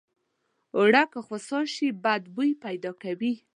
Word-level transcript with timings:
اوړه 0.77 1.03
که 1.11 1.19
خوسا 1.27 1.59
شي 1.75 1.87
بد 2.03 2.23
بوي 2.35 2.51
پیدا 2.63 2.91
کوي 3.03 3.33